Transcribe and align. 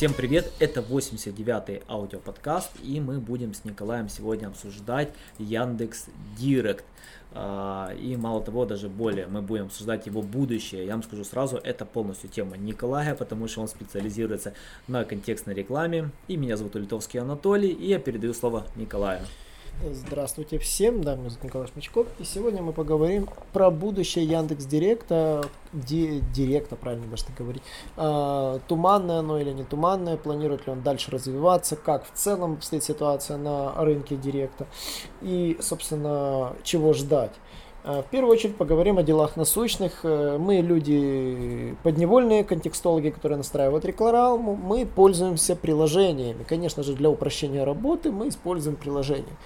Всем 0.00 0.14
привет, 0.14 0.50
это 0.60 0.80
89-й 0.80 1.82
аудиоподкаст, 1.86 2.70
и 2.82 2.98
мы 3.00 3.18
будем 3.20 3.52
с 3.52 3.66
Николаем 3.66 4.08
сегодня 4.08 4.46
обсуждать 4.46 5.10
Яндекс 5.38 6.06
Директ. 6.38 6.86
А, 7.34 7.92
и 7.92 8.16
мало 8.16 8.42
того, 8.42 8.64
даже 8.64 8.88
более, 8.88 9.26
мы 9.26 9.42
будем 9.42 9.66
обсуждать 9.66 10.06
его 10.06 10.22
будущее. 10.22 10.86
Я 10.86 10.92
вам 10.92 11.02
скажу 11.02 11.22
сразу, 11.22 11.58
это 11.58 11.84
полностью 11.84 12.30
тема 12.30 12.56
Николая, 12.56 13.14
потому 13.14 13.46
что 13.46 13.60
он 13.60 13.68
специализируется 13.68 14.54
на 14.88 15.04
контекстной 15.04 15.54
рекламе. 15.54 16.08
И 16.28 16.38
меня 16.38 16.56
зовут 16.56 16.76
Литовский 16.76 17.20
Анатолий, 17.20 17.68
и 17.68 17.88
я 17.88 17.98
передаю 17.98 18.32
слово 18.32 18.64
Николаю. 18.76 19.20
Здравствуйте 19.82 20.58
всем, 20.58 21.02
да, 21.02 21.16
меня 21.16 21.30
зовут 21.30 21.44
Николай 21.44 21.66
Шмичков, 21.68 22.06
и 22.18 22.24
сегодня 22.24 22.60
мы 22.60 22.74
поговорим 22.74 23.26
про 23.54 23.70
будущее 23.70 24.26
Яндекс 24.26 24.66
Директа, 24.66 25.42
ди, 25.72 26.20
Директа, 26.34 26.76
правильно 26.76 27.06
даже 27.06 27.24
так 27.24 27.36
говорить, 27.36 27.62
а, 27.96 28.60
туманное 28.68 29.20
оно 29.20 29.40
или 29.40 29.52
не 29.52 29.64
туманное, 29.64 30.18
планирует 30.18 30.66
ли 30.66 30.72
он 30.72 30.82
дальше 30.82 31.10
развиваться, 31.10 31.76
как 31.76 32.04
в 32.04 32.10
целом 32.12 32.60
стоит 32.60 32.84
ситуация 32.84 33.38
на 33.38 33.72
рынке 33.82 34.16
Директа, 34.16 34.66
и, 35.22 35.56
собственно, 35.62 36.52
чего 36.62 36.92
ждать. 36.92 37.32
А, 37.82 38.02
в 38.02 38.06
первую 38.06 38.32
очередь 38.34 38.56
поговорим 38.56 38.98
о 38.98 39.02
делах 39.02 39.36
насущных. 39.36 40.00
Э, 40.02 40.36
мы 40.38 40.56
люди 40.56 41.74
подневольные, 41.82 42.44
контекстологи, 42.44 43.08
которые 43.08 43.38
настраивают 43.38 43.86
рекламу, 43.86 44.54
мы 44.54 44.84
пользуемся 44.84 45.56
приложениями. 45.56 46.44
Конечно 46.46 46.82
же, 46.82 46.92
для 46.92 47.08
упрощения 47.08 47.64
работы 47.64 48.12
мы 48.12 48.28
используем 48.28 48.76
приложения. 48.76 49.36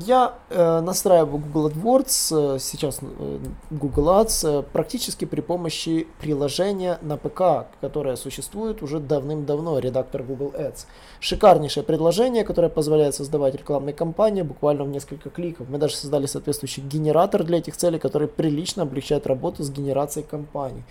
Я 0.00 0.34
э, 0.50 0.80
настраиваю 0.80 1.38
Google 1.38 1.70
AdWords, 1.70 2.56
э, 2.56 2.58
сейчас 2.60 3.00
э, 3.02 3.38
Google 3.70 4.08
Ads, 4.20 4.60
э, 4.60 4.62
практически 4.62 5.24
при 5.24 5.40
помощи 5.40 6.06
приложения 6.20 6.98
на 7.02 7.16
ПК, 7.16 7.66
которое 7.80 8.14
существует 8.16 8.82
уже 8.82 9.00
давным-давно, 9.00 9.78
редактор 9.80 10.22
Google 10.22 10.52
Ads. 10.56 10.86
Шикарнейшее 11.18 11.82
предложение, 11.82 12.44
которое 12.44 12.68
позволяет 12.68 13.16
создавать 13.16 13.56
рекламные 13.56 13.92
кампании 13.92 14.42
буквально 14.42 14.84
в 14.84 14.88
несколько 14.88 15.30
кликов. 15.30 15.68
Мы 15.68 15.78
даже 15.78 15.96
создали 15.96 16.26
соответствующий 16.26 16.82
генератор 16.82 17.42
для 17.42 17.58
этих 17.58 17.76
целей, 17.76 17.98
который 17.98 18.28
прилично 18.28 18.84
облегчает 18.84 19.26
работу 19.26 19.64
с 19.64 19.70
генерацией 19.70 20.24
кампаний. 20.24 20.84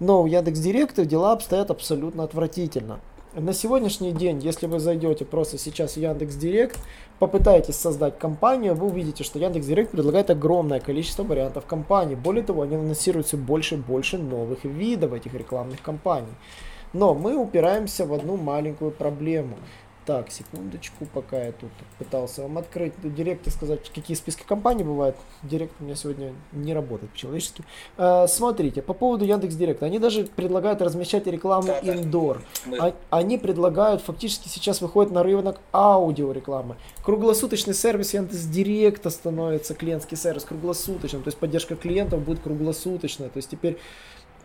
Но 0.00 0.22
у 0.22 0.26
Яндекс.Директа 0.26 1.06
дела 1.06 1.32
обстоят 1.32 1.70
абсолютно 1.70 2.24
отвратительно. 2.24 3.00
На 3.34 3.52
сегодняшний 3.52 4.10
день, 4.10 4.40
если 4.40 4.66
вы 4.66 4.80
зайдете 4.80 5.24
просто 5.24 5.56
сейчас 5.56 5.92
в 5.92 5.96
Яндекс 5.98 6.34
Директ, 6.34 6.80
попытаетесь 7.20 7.76
создать 7.76 8.18
компанию, 8.18 8.74
вы 8.74 8.88
увидите, 8.88 9.22
что 9.22 9.38
Яндекс 9.38 9.66
Директ 9.66 9.92
предлагает 9.92 10.30
огромное 10.30 10.80
количество 10.80 11.22
вариантов 11.22 11.64
компаний. 11.64 12.16
Более 12.16 12.42
того, 12.42 12.62
они 12.62 12.74
анонсируют 12.74 13.28
все 13.28 13.36
больше 13.36 13.76
и 13.76 13.78
больше 13.78 14.18
новых 14.18 14.64
видов 14.64 15.12
этих 15.12 15.32
рекламных 15.32 15.80
кампаний. 15.80 16.34
Но 16.92 17.14
мы 17.14 17.36
упираемся 17.36 18.04
в 18.04 18.12
одну 18.12 18.36
маленькую 18.36 18.90
проблему. 18.90 19.54
Так, 20.10 20.32
секундочку, 20.32 21.06
пока 21.06 21.40
я 21.40 21.52
тут 21.52 21.70
пытался 21.96 22.42
вам 22.42 22.58
открыть 22.58 22.94
директ 23.00 23.46
и 23.46 23.50
сказать, 23.50 23.88
какие 23.94 24.16
списки 24.16 24.42
компаний 24.42 24.82
бывают. 24.82 25.14
Директ 25.44 25.72
у 25.78 25.84
меня 25.84 25.94
сегодня 25.94 26.32
не 26.50 26.74
работает 26.74 27.12
по-человечески. 27.12 27.62
А, 27.96 28.26
смотрите, 28.26 28.82
по 28.82 28.92
поводу 28.92 29.24
Яндекс 29.24 29.54
Директа. 29.54 29.86
Они 29.86 30.00
даже 30.00 30.24
предлагают 30.24 30.82
размещать 30.82 31.28
рекламу 31.28 31.68
да, 31.68 31.78
indoor. 31.78 32.40
Да. 32.66 32.86
А, 32.86 33.18
они 33.18 33.38
предлагают, 33.38 34.02
фактически 34.02 34.48
сейчас 34.48 34.80
выходит 34.80 35.12
на 35.12 35.22
рынок 35.22 35.60
аудиорекламы. 35.72 36.74
Круглосуточный 37.04 37.74
сервис 37.74 38.12
Яндекс 38.12 38.46
Директа 38.46 39.10
становится 39.10 39.74
клиентский 39.74 40.16
сервис 40.16 40.42
круглосуточным. 40.42 41.22
То 41.22 41.28
есть 41.28 41.38
поддержка 41.38 41.76
клиентов 41.76 42.24
будет 42.24 42.40
круглосуточная. 42.40 43.28
То 43.28 43.36
есть 43.36 43.48
теперь 43.48 43.78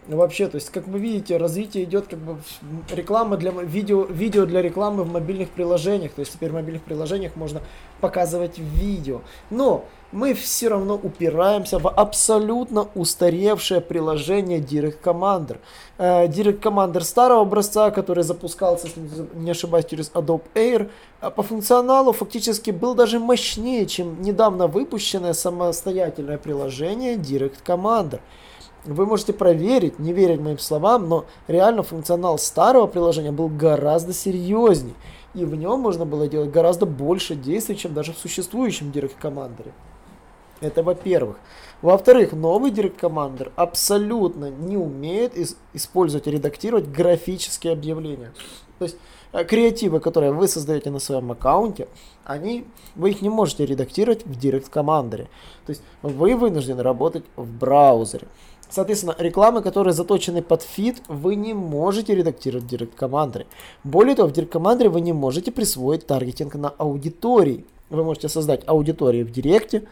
Вообще, 0.07 0.47
то 0.47 0.55
есть, 0.55 0.69
как 0.69 0.87
вы 0.87 0.99
видите, 0.99 1.37
развитие 1.37 1.83
идет 1.85 2.07
как 2.07 2.19
бы 2.19 2.37
реклама 2.91 3.37
для 3.37 3.51
видео, 3.51 4.03
видео 4.03 4.45
для 4.45 4.61
рекламы 4.61 5.03
в 5.03 5.11
мобильных 5.11 5.49
приложениях. 5.49 6.11
То 6.13 6.19
есть 6.19 6.33
теперь 6.33 6.51
в 6.51 6.53
мобильных 6.53 6.83
приложениях 6.83 7.35
можно 7.35 7.61
показывать 8.01 8.59
видео. 8.59 9.21
Но 9.49 9.85
мы 10.11 10.33
все 10.33 10.69
равно 10.69 10.93
упираемся 10.95 11.79
в 11.79 11.89
абсолютно 11.89 12.87
устаревшее 12.93 13.81
приложение 13.81 14.59
Direct 14.59 15.01
Commander. 15.03 15.57
Э, 15.97 16.27
Direct 16.27 16.61
Commander 16.61 17.01
старого 17.01 17.41
образца, 17.41 17.89
который 17.89 18.23
запускался, 18.23 18.87
не 19.33 19.51
ошибаюсь, 19.51 19.85
через 19.85 20.11
Adobe 20.11 20.43
Air, 20.53 20.89
э, 21.21 21.31
по 21.31 21.41
функционалу 21.41 22.13
фактически 22.13 22.69
был 22.69 22.93
даже 22.93 23.19
мощнее, 23.19 23.87
чем 23.87 24.21
недавно 24.21 24.67
выпущенное 24.67 25.33
самостоятельное 25.33 26.37
приложение 26.37 27.15
Direct 27.15 27.63
Commander. 27.65 28.19
Вы 28.85 29.05
можете 29.05 29.33
проверить, 29.33 29.99
не 29.99 30.13
верить 30.13 30.39
моим 30.39 30.59
словам, 30.59 31.09
но 31.09 31.25
реально 31.47 31.83
функционал 31.83 32.37
старого 32.37 32.87
приложения 32.87 33.31
был 33.31 33.49
гораздо 33.49 34.13
серьезнее. 34.13 34.95
И 35.33 35.43
в 35.43 35.55
нем 35.55 35.79
можно 35.79 36.05
было 36.05 36.27
делать 36.27 36.51
гораздо 36.51 36.85
больше 36.85 37.35
действий, 37.35 37.75
чем 37.75 37.93
даже 37.93 38.13
в 38.13 38.17
существующем 38.17 38.91
Direct 38.91 39.15
Commander. 39.21 39.71
Это 40.61 40.83
во-первых. 40.83 41.37
Во-вторых, 41.81 42.31
новый 42.33 42.71
Direct 42.71 42.99
Commander 42.99 43.51
абсолютно 43.55 44.49
не 44.49 44.77
умеет 44.77 45.33
использовать 45.73 46.27
и 46.27 46.31
редактировать 46.31 46.87
графические 46.87 47.73
объявления. 47.73 48.33
То 48.79 48.85
есть 48.85 48.97
креативы, 49.43 49.99
которые 49.99 50.31
вы 50.31 50.47
создаете 50.47 50.89
на 50.91 50.99
своем 50.99 51.31
аккаунте, 51.31 51.87
они, 52.23 52.65
вы 52.95 53.11
их 53.11 53.21
не 53.21 53.29
можете 53.29 53.65
редактировать 53.65 54.25
в 54.25 54.31
Direct 54.31 54.71
Commander. 54.71 55.27
То 55.65 55.69
есть 55.69 55.81
вы 56.01 56.35
вынуждены 56.35 56.81
работать 56.83 57.23
в 57.35 57.45
браузере. 57.45 58.27
Соответственно, 58.69 59.15
рекламы, 59.19 59.61
которые 59.61 59.93
заточены 59.93 60.41
под 60.41 60.61
фид, 60.61 61.01
вы 61.07 61.35
не 61.35 61.53
можете 61.53 62.15
редактировать 62.15 62.65
в 62.65 62.73
Direct 62.73 62.95
Commander. 62.97 63.45
Более 63.83 64.15
того, 64.15 64.29
в 64.29 64.31
Direct 64.31 64.49
Commander 64.49 64.89
вы 64.89 65.01
не 65.01 65.13
можете 65.13 65.51
присвоить 65.51 66.07
таргетинг 66.07 66.55
на 66.55 66.69
аудитории. 66.69 67.65
Вы 67.89 68.03
можете 68.03 68.29
создать 68.29 68.63
аудитории 68.67 69.23
в 69.23 69.31
Директе, 69.31 69.83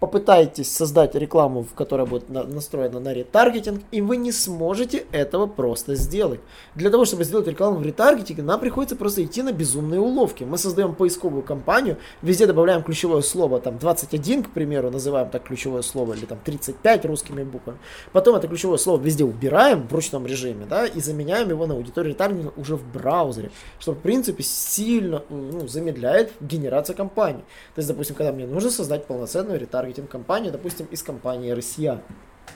попытаетесь 0.00 0.74
создать 0.74 1.14
рекламу, 1.14 1.64
в 1.64 1.74
которой 1.74 2.06
будет 2.06 2.28
на, 2.28 2.44
настроена 2.44 3.00
на 3.00 3.12
ретаргетинг, 3.12 3.82
и 3.90 4.00
вы 4.00 4.16
не 4.16 4.30
сможете 4.30 5.04
этого 5.10 5.46
просто 5.46 5.96
сделать. 5.96 6.40
Для 6.74 6.90
того, 6.90 7.04
чтобы 7.04 7.24
сделать 7.24 7.48
рекламу 7.48 7.78
в 7.78 7.82
ретаргетинге, 7.82 8.42
нам 8.42 8.60
приходится 8.60 8.94
просто 8.94 9.24
идти 9.24 9.42
на 9.42 9.52
безумные 9.52 10.00
уловки. 10.00 10.44
Мы 10.44 10.56
создаем 10.56 10.94
поисковую 10.94 11.42
кампанию, 11.42 11.96
везде 12.22 12.46
добавляем 12.46 12.82
ключевое 12.82 13.22
слово, 13.22 13.60
там 13.60 13.78
21, 13.78 14.44
к 14.44 14.50
примеру, 14.50 14.90
называем 14.90 15.30
так 15.30 15.42
ключевое 15.42 15.82
слово, 15.82 16.14
или 16.14 16.26
там 16.26 16.38
35 16.44 17.04
русскими 17.06 17.42
буквами. 17.42 17.78
Потом 18.12 18.36
это 18.36 18.46
ключевое 18.46 18.78
слово 18.78 19.00
везде 19.00 19.24
убираем 19.24 19.88
в 19.88 19.92
ручном 19.92 20.26
режиме, 20.26 20.66
да, 20.66 20.86
и 20.86 21.00
заменяем 21.00 21.48
его 21.50 21.66
на 21.66 21.74
аудиторию 21.74 22.12
ретаргетинга 22.12 22.52
уже 22.56 22.76
в 22.76 22.84
браузере, 22.92 23.50
что 23.80 23.92
в 23.92 23.98
принципе 23.98 24.44
сильно 24.44 25.24
ну, 25.28 25.66
замедляет 25.66 26.32
генерацию 26.40 26.96
кампании. 26.96 27.42
То 27.74 27.80
есть, 27.80 27.88
допустим, 27.88 28.14
когда 28.14 28.32
мне 28.32 28.46
нужно 28.46 28.70
создать 28.70 29.06
полноценную 29.06 29.58
ретаргетинг 29.58 29.87
таргетинг 29.88 30.10
компанию, 30.10 30.52
допустим, 30.52 30.86
из 30.90 31.02
компании 31.02 31.50
Россия. 31.50 32.02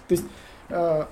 То 0.08 0.14
есть 0.14 0.24
э, 0.68 1.04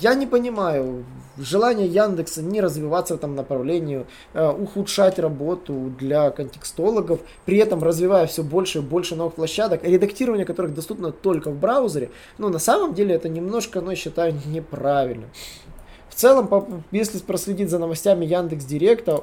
я 0.00 0.14
не 0.14 0.26
понимаю 0.26 1.04
желание 1.38 1.86
Яндекса 1.86 2.42
не 2.42 2.60
развиваться 2.60 3.14
в 3.14 3.18
этом 3.18 3.34
направлении, 3.34 4.06
э, 4.34 4.50
ухудшать 4.50 5.18
работу 5.18 5.92
для 5.98 6.30
контекстологов, 6.30 7.20
при 7.44 7.58
этом 7.58 7.82
развивая 7.82 8.26
все 8.26 8.42
больше 8.42 8.78
и 8.78 8.82
больше 8.82 9.16
новых 9.16 9.34
площадок, 9.34 9.84
редактирование 9.84 10.46
которых 10.46 10.74
доступно 10.74 11.12
только 11.12 11.50
в 11.50 11.58
браузере, 11.58 12.10
ну 12.38 12.48
на 12.48 12.58
самом 12.58 12.94
деле 12.94 13.14
это 13.14 13.28
немножко, 13.28 13.80
ну, 13.80 13.90
я 13.90 13.96
считаю, 13.96 14.34
неправильно. 14.46 15.28
В 16.08 16.14
целом, 16.14 16.84
если 16.90 17.18
проследить 17.18 17.70
за 17.70 17.78
новостями 17.78 18.26
Яндекс 18.26 18.64
Директа, 18.66 19.22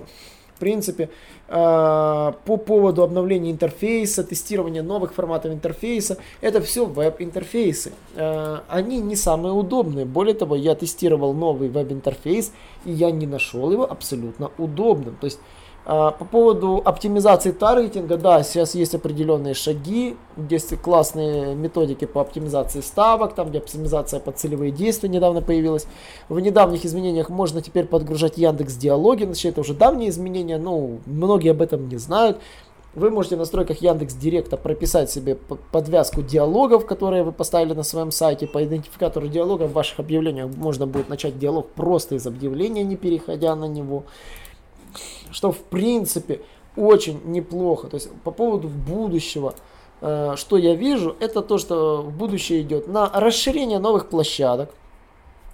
принципе, 0.59 1.09
а, 1.47 2.33
по 2.45 2.57
поводу 2.57 3.03
обновления 3.03 3.51
интерфейса, 3.51 4.23
тестирования 4.23 4.83
новых 4.83 5.13
форматов 5.13 5.51
интерфейса, 5.51 6.17
это 6.41 6.61
все 6.61 6.85
веб-интерфейсы. 6.85 7.93
А, 8.15 8.63
они 8.69 8.99
не 8.99 9.15
самые 9.15 9.53
удобные. 9.53 10.05
Более 10.05 10.35
того, 10.35 10.55
я 10.55 10.75
тестировал 10.75 11.33
новый 11.33 11.69
веб-интерфейс, 11.69 12.51
и 12.85 12.91
я 12.91 13.11
не 13.11 13.25
нашел 13.25 13.71
его 13.71 13.89
абсолютно 13.89 14.51
удобным. 14.57 15.15
То 15.19 15.25
есть 15.25 15.39
по 15.89 16.23
поводу 16.31 16.83
оптимизации 16.85 17.49
таргетинга, 17.49 18.17
да, 18.17 18.43
сейчас 18.43 18.75
есть 18.75 18.93
определенные 18.93 19.55
шаги, 19.55 20.17
есть 20.47 20.79
классные 20.83 21.55
методики 21.55 22.05
по 22.05 22.21
оптимизации 22.21 22.81
ставок, 22.81 23.33
там 23.33 23.49
где 23.49 23.57
оптимизация 23.57 24.19
под 24.19 24.37
целевые 24.37 24.71
действия 24.71 25.09
недавно 25.09 25.41
появилась. 25.41 25.87
В 26.27 26.39
недавних 26.39 26.85
изменениях 26.85 27.29
можно 27.29 27.63
теперь 27.63 27.87
подгружать 27.87 28.37
Яндекс 28.37 28.75
Диалоги, 28.75 29.23
значит 29.23 29.53
это 29.53 29.61
уже 29.61 29.73
давние 29.73 30.11
изменения, 30.11 30.59
ну, 30.59 30.99
многие 31.07 31.49
об 31.49 31.61
этом 31.63 31.89
не 31.89 31.97
знают. 31.97 32.37
Вы 32.93 33.09
можете 33.09 33.35
в 33.35 33.39
настройках 33.39 33.81
Яндекс 33.81 34.13
Директа 34.13 34.57
прописать 34.57 35.09
себе 35.09 35.39
подвязку 35.71 36.21
диалогов, 36.21 36.85
которые 36.85 37.23
вы 37.23 37.31
поставили 37.31 37.73
на 37.73 37.83
своем 37.83 38.11
сайте. 38.11 38.45
По 38.45 38.63
идентификатору 38.63 39.27
диалога 39.27 39.63
в 39.63 39.73
ваших 39.73 39.99
объявлениях 39.99 40.55
можно 40.55 40.85
будет 40.85 41.09
начать 41.09 41.39
диалог 41.39 41.69
просто 41.69 42.15
из 42.15 42.27
объявления, 42.27 42.83
не 42.83 42.95
переходя 42.95 43.55
на 43.55 43.65
него. 43.65 44.03
Что 45.31 45.51
в 45.51 45.59
принципе 45.59 46.41
очень 46.75 47.21
неплохо. 47.25 47.87
То 47.87 47.95
есть 47.95 48.09
по 48.23 48.31
поводу 48.31 48.67
будущего, 48.67 49.53
э, 50.01 50.33
что 50.35 50.57
я 50.57 50.75
вижу, 50.75 51.15
это 51.19 51.41
то, 51.41 51.57
что 51.57 52.01
в 52.01 52.11
будущее 52.11 52.61
идет 52.61 52.87
на 52.87 53.09
расширение 53.13 53.79
новых 53.79 54.09
площадок, 54.09 54.69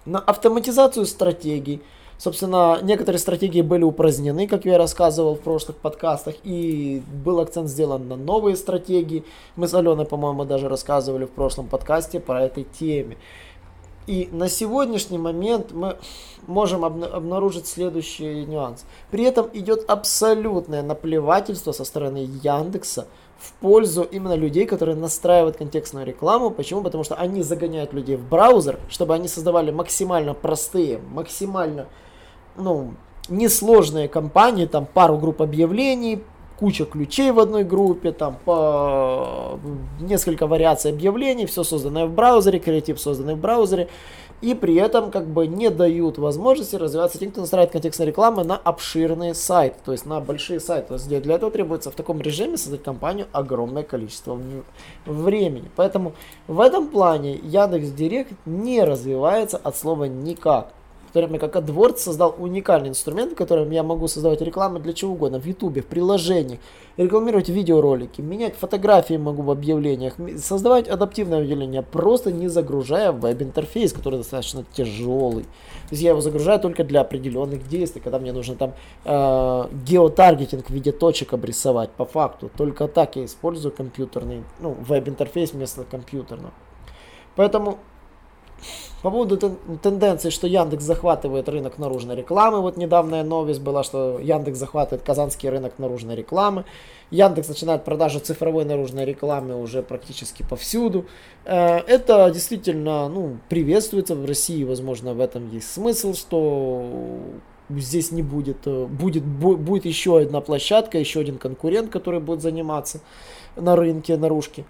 на 0.06 0.20
автоматизацию 0.20 1.06
стратегий, 1.06 1.82
Собственно, 2.18 2.80
некоторые 2.82 3.20
стратегии 3.20 3.62
были 3.62 3.84
упразднены, 3.84 4.48
как 4.48 4.64
я 4.64 4.78
рассказывал 4.78 5.36
в 5.36 5.42
прошлых 5.42 5.78
подкастах, 5.78 6.36
и 6.44 7.04
был 7.24 7.42
акцент 7.42 7.68
сделан 7.68 8.08
на 8.08 8.16
новые 8.16 8.56
стратегии. 8.56 9.26
Мы 9.58 9.68
с 9.68 9.74
Аленой, 9.74 10.06
по-моему, 10.06 10.46
даже 10.46 10.70
рассказывали 10.70 11.26
в 11.26 11.32
прошлом 11.32 11.68
подкасте 11.68 12.22
про 12.22 12.44
этой 12.44 12.64
теме. 12.80 13.18
И 14.07 14.30
на 14.31 14.50
сегодняшний 14.50 15.18
момент 15.18 15.72
мы 15.72 15.98
можем 16.48 16.86
обнаружить 16.86 17.68
следующий 17.68 18.46
нюанс. 18.46 18.86
При 19.10 19.24
этом 19.24 19.50
идет 19.54 19.90
абсолютное 19.90 20.84
наплевательство 20.84 21.72
со 21.72 21.86
стороны 21.86 22.30
Яндекса 22.44 23.07
в 23.40 23.52
пользу 23.54 24.04
именно 24.04 24.36
людей, 24.36 24.66
которые 24.66 24.96
настраивают 24.96 25.57
контекстную 25.57 26.06
рекламу. 26.06 26.52
Почему? 26.52 26.84
Потому 26.84 27.04
что 27.04 27.16
они 27.16 27.42
загоняют 27.42 27.94
людей 27.94 28.16
в 28.16 28.28
браузер, 28.28 28.80
чтобы 28.90 29.16
они 29.16 29.28
создавали 29.28 29.72
максимально 29.72 30.34
простые, 30.34 31.00
максимально 31.00 31.88
ну, 32.56 32.94
несложные 33.28 34.08
компании, 34.08 34.66
там 34.66 34.86
пару 34.86 35.18
групп 35.18 35.42
объявлений, 35.42 36.24
куча 36.60 36.86
ключей 36.86 37.31
в 37.31 37.40
одной 37.40 37.63
группе, 37.63 38.12
там 38.12 38.38
по 38.46 39.60
несколько 40.00 40.48
вариаций 40.48 40.92
объявлений, 40.92 41.46
все 41.46 41.63
созданное 41.63 42.06
в 42.06 42.13
браузере, 42.13 42.60
креатив 42.60 43.00
созданный 43.00 43.36
в 43.36 43.40
браузере, 43.40 43.90
и 44.42 44.54
при 44.54 44.75
этом 44.75 45.12
как 45.12 45.28
бы 45.28 45.48
не 45.48 45.69
дают 45.69 46.18
возможности 46.18 46.75
развиваться 46.75 47.18
тем, 47.18 47.31
кто 47.31 47.42
настраивает 47.42 47.72
контекстные 47.72 48.07
рекламы 48.07 48.44
на 48.44 48.57
обширные 48.57 49.34
сайты, 49.34 49.78
то 49.84 49.92
есть 49.92 50.06
на 50.06 50.19
большие 50.19 50.60
сайты. 50.60 50.98
То 50.98 51.22
для 51.22 51.36
этого 51.36 51.52
требуется 51.52 51.90
в 51.90 51.96
таком 51.96 52.22
режиме 52.22 52.58
создать 52.58 52.84
компанию 52.84 53.28
огромное 53.31 53.84
количество 53.84 54.38
времени. 55.06 55.69
Поэтому 55.75 56.13
в 56.48 56.60
этом 56.60 56.90
плане 56.90 57.36
Яндекс 57.36 57.90
Директ 57.90 58.34
не 58.46 58.84
развивается 58.84 59.58
от 59.58 59.78
слова 59.78 60.04
никак 60.04 60.74
то 61.16 61.22
время 61.22 61.40
как 61.40 61.56
AdWords 61.56 62.00
создал 62.00 62.36
уникальный 62.38 62.90
инструмент, 62.90 63.32
в 63.32 63.36
котором 63.36 63.72
я 63.72 63.84
могу 63.84 64.10
создавать 64.10 64.42
рекламу 64.42 64.80
для 64.80 64.92
чего 64.92 65.14
угодно, 65.14 65.40
в 65.40 65.46
YouTube, 65.46 65.78
в 65.78 65.86
приложениях, 65.86 66.60
рекламировать 66.98 67.48
видеоролики, 67.48 68.20
менять 68.20 68.54
фотографии 68.56 69.14
могу 69.14 69.42
в 69.42 69.50
объявлениях, 69.50 70.16
создавать 70.38 70.90
адаптивное 70.90 71.40
объявление, 71.40 71.84
просто 71.84 72.34
не 72.34 72.50
загружая 72.50 73.14
веб-интерфейс, 73.14 73.94
который 73.94 74.18
достаточно 74.18 74.66
тяжелый. 74.74 75.44
То 75.44 75.92
есть 75.92 76.04
я 76.04 76.10
его 76.10 76.20
загружаю 76.20 76.60
только 76.60 76.84
для 76.84 77.00
определенных 77.00 77.66
действий, 77.70 78.02
когда 78.02 78.20
мне 78.20 78.34
нужно 78.34 78.56
там 78.56 78.74
э, 79.06 79.68
геотаргетинг 79.88 80.66
в 80.66 80.70
виде 80.70 80.92
точек 80.92 81.32
обрисовать 81.32 81.92
по 81.92 82.04
факту. 82.04 82.52
Только 82.58 82.90
так 82.90 83.16
я 83.16 83.24
использую 83.24 83.72
компьютерный, 83.72 84.44
ну, 84.60 84.76
веб-интерфейс 84.82 85.54
вместо 85.54 85.86
компьютерного. 85.86 86.52
Поэтому 87.38 87.80
по 89.02 89.12
поводу 89.12 89.38
тенденции, 89.84 90.31
что 90.31 90.48
Яндекс 90.48 90.84
захватывает 90.84 91.48
рынок 91.48 91.78
наружной 91.78 92.16
рекламы, 92.16 92.62
вот 92.62 92.75
недавняя 92.75 93.24
новость 93.24 93.62
была, 93.62 93.84
что 93.84 94.19
Яндекс 94.19 94.57
захватывает 94.57 95.06
казанский 95.06 95.48
рынок 95.48 95.78
наружной 95.78 96.16
рекламы. 96.16 96.66
Яндекс 97.12 97.50
начинает 97.50 97.84
продажу 97.84 98.19
цифровой 98.19 98.66
наружной 98.66 99.06
рекламы 99.06 99.62
уже 99.62 99.84
практически 99.84 100.42
повсюду. 100.42 101.06
Э, 101.46 101.78
это 101.88 102.31
действительно 102.31 103.07
ну, 103.07 103.38
приветствуется 103.48 104.16
в 104.16 104.25
России, 104.25 104.63
возможно, 104.63 105.13
в 105.13 105.19
этом 105.19 105.51
есть 105.51 105.72
смысл, 105.72 106.16
что 106.16 106.84
здесь 107.69 108.12
не 108.12 108.24
будет, 108.24 108.66
э, 108.66 108.86
будет, 108.86 109.24
будет 109.24 109.86
еще 109.86 110.19
одна 110.19 110.42
площадка, 110.42 110.98
еще 110.98 111.19
один 111.19 111.38
конкурент, 111.38 111.92
который 111.92 112.19
будет 112.19 112.42
заниматься 112.42 113.01
на 113.56 113.75
рынке 113.75 114.18
наружки. 114.18 114.66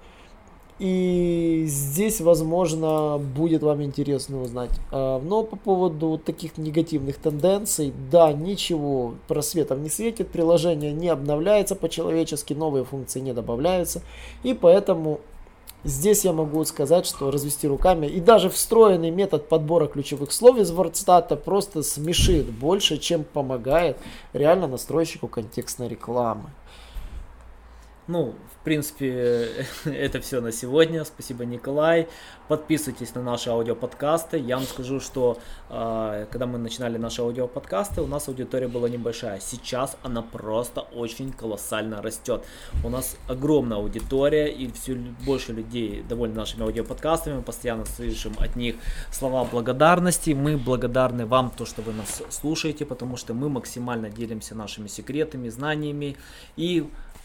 И 0.77 1.63
здесь, 1.68 2.19
возможно, 2.19 3.18
будет 3.18 3.63
вам 3.63 3.81
интересно 3.83 4.42
узнать. 4.42 4.72
А, 4.92 5.22
но 5.22 5.44
по 5.44 5.56
поводу 5.56 6.18
таких 6.18 6.57
негативных 6.57 7.18
тенденций, 7.18 7.94
да, 8.12 8.33
ничего 8.33 9.16
просветом 9.30 9.83
не 9.83 9.89
светит, 9.89 10.31
приложение 10.31 10.92
не 10.92 11.07
обновляется 11.07 11.75
по-человечески, 11.75 12.54
новые 12.54 12.83
функции 12.83 13.22
не 13.22 13.33
добавляются. 13.33 14.01
И 14.44 14.54
поэтому 14.54 15.22
здесь 15.86 16.25
я 16.25 16.33
могу 16.33 16.66
сказать, 16.66 17.06
что 17.06 17.31
развести 17.31 17.68
руками. 17.68 18.07
И 18.07 18.19
даже 18.19 18.50
встроенный 18.50 19.12
метод 19.12 19.48
подбора 19.48 19.88
ключевых 19.88 20.33
слов 20.33 20.57
из 20.57 20.74
WordStat 20.74 21.38
просто 21.38 21.83
смешит 21.83 22.48
больше, 22.48 22.98
чем 22.98 23.24
помогает 23.24 23.98
реально 24.33 24.68
настройщику 24.68 25.30
контекстной 25.30 25.88
рекламы. 25.88 26.50
Ну, 28.07 28.35
в 28.53 28.63
принципе, 28.63 29.49
это 29.85 30.21
все 30.21 30.39
на 30.39 30.51
сегодня. 30.51 31.03
Спасибо, 31.05 31.43
Николай. 31.43 32.07
Подписывайтесь 32.47 33.15
на 33.15 33.23
наши 33.23 33.49
аудиоподкасты. 33.49 34.37
Я 34.37 34.57
вам 34.57 34.65
скажу, 34.65 34.99
что 34.99 35.39
э, 35.69 36.27
когда 36.29 36.45
мы 36.45 36.59
начинали 36.59 36.97
наши 36.97 37.23
аудиоподкасты, 37.23 38.01
у 38.01 38.07
нас 38.07 38.27
аудитория 38.27 38.67
была 38.67 38.89
небольшая. 38.89 39.39
Сейчас 39.39 39.97
она 40.03 40.21
просто 40.21 40.81
очень 40.81 41.31
колоссально 41.31 42.03
растет. 42.03 42.43
У 42.83 42.89
нас 42.89 43.17
огромная 43.27 43.77
аудитория, 43.77 44.53
и 44.53 44.71
все 44.71 44.93
больше 45.25 45.53
людей 45.53 46.03
довольны 46.07 46.35
нашими 46.35 46.61
аудиоподкастами. 46.61 47.37
Мы 47.37 47.41
постоянно 47.41 47.85
слышим 47.85 48.35
от 48.37 48.55
них 48.55 48.75
слова 49.11 49.45
благодарности. 49.45 50.29
Мы 50.31 50.57
благодарны 50.57 51.25
вам, 51.25 51.49
то, 51.49 51.65
что 51.65 51.81
вы 51.81 51.93
нас 51.93 52.21
слушаете, 52.29 52.85
потому 52.85 53.17
что 53.17 53.33
мы 53.33 53.49
максимально 53.49 54.11
делимся 54.11 54.53
нашими 54.53 54.87
секретами, 54.87 55.49
знаниями 55.49 56.17
и 56.55 56.87